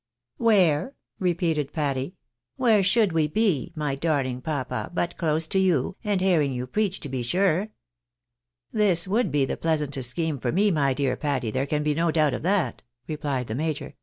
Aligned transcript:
Where," 0.37 0.95
repeated 1.19 1.73
Patty." 1.73 2.15
Where 2.57 2.81
should 2.81 3.13
we 3.13 3.27
be, 3.27 3.71
my 3.75 3.95
darhng 3.95 4.43
papa, 4.43 4.89
but 4.95 5.15
close 5.15 5.45
to 5.49 5.59
you, 5.59 5.95
and 6.03 6.19
hearing 6.21 6.53
you 6.53 6.65
preach 6.65 6.99
to 7.01 7.07
be 7.09 7.21
sure."" 7.21 7.69
This 8.81 9.07
would 9.07 9.29
be 9.29 9.45
the 9.45 9.57
pleasantest 9.57 10.09
scheme 10.09 10.39
for 10.39 10.51
me, 10.51 10.71
my 10.71 10.95
dear 10.95 11.15
Patty, 11.15 11.51
there 11.51 11.67
can 11.67 11.83
be 11.83 11.93
no 11.93 12.09
doubt 12.09 12.33
of 12.33 12.41
that," 12.41 12.81
replied 13.07 13.45
the 13.45 13.53
major. 13.53 13.93